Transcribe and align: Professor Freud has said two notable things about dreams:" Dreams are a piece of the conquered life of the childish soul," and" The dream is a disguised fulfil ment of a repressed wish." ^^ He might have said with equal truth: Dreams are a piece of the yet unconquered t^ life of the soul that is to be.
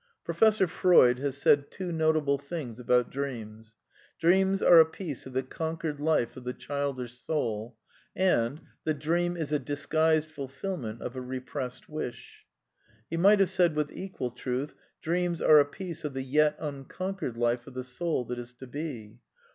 Professor 0.23 0.65
Freud 0.65 1.19
has 1.19 1.37
said 1.37 1.69
two 1.69 1.91
notable 1.91 2.39
things 2.39 2.79
about 2.79 3.11
dreams:" 3.11 3.75
Dreams 4.19 4.63
are 4.63 4.79
a 4.79 4.85
piece 4.87 5.27
of 5.27 5.33
the 5.33 5.43
conquered 5.43 5.99
life 5.99 6.35
of 6.35 6.43
the 6.43 6.53
childish 6.53 7.13
soul," 7.19 7.77
and" 8.15 8.61
The 8.83 8.95
dream 8.95 9.37
is 9.37 9.51
a 9.51 9.59
disguised 9.59 10.27
fulfil 10.27 10.77
ment 10.77 11.03
of 11.03 11.15
a 11.15 11.21
repressed 11.21 11.87
wish." 11.87 12.47
^^ 12.47 13.03
He 13.11 13.17
might 13.17 13.41
have 13.41 13.51
said 13.51 13.75
with 13.75 13.91
equal 13.93 14.31
truth: 14.31 14.73
Dreams 15.03 15.39
are 15.39 15.59
a 15.59 15.65
piece 15.65 16.03
of 16.03 16.15
the 16.15 16.23
yet 16.23 16.55
unconquered 16.59 17.35
t^ 17.35 17.37
life 17.37 17.67
of 17.67 17.75
the 17.75 17.83
soul 17.83 18.25
that 18.25 18.39
is 18.39 18.53
to 18.53 18.65
be. 18.65 19.19